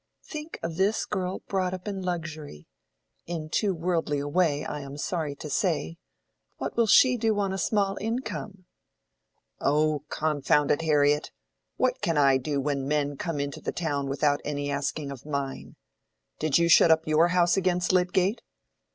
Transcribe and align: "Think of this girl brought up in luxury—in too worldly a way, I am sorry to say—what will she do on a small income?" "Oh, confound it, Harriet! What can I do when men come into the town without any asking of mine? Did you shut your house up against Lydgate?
"Think 0.23 0.57
of 0.63 0.77
this 0.77 1.05
girl 1.05 1.43
brought 1.47 1.75
up 1.75 1.87
in 1.87 2.01
luxury—in 2.01 3.49
too 3.49 3.75
worldly 3.75 4.17
a 4.17 4.27
way, 4.27 4.65
I 4.65 4.79
am 4.79 4.97
sorry 4.97 5.35
to 5.35 5.47
say—what 5.47 6.75
will 6.75 6.87
she 6.87 7.17
do 7.17 7.37
on 7.37 7.53
a 7.53 7.59
small 7.59 7.99
income?" 8.01 8.65
"Oh, 9.59 10.01
confound 10.09 10.71
it, 10.71 10.81
Harriet! 10.81 11.29
What 11.77 12.01
can 12.01 12.17
I 12.17 12.37
do 12.37 12.59
when 12.59 12.87
men 12.87 13.15
come 13.15 13.39
into 13.39 13.61
the 13.61 13.71
town 13.71 14.09
without 14.09 14.41
any 14.43 14.71
asking 14.71 15.11
of 15.11 15.23
mine? 15.23 15.75
Did 16.39 16.57
you 16.57 16.67
shut 16.67 16.89
your 17.07 17.27
house 17.27 17.53
up 17.53 17.57
against 17.59 17.91
Lydgate? 17.93 18.41